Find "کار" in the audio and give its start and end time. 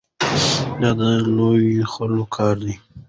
2.35-2.55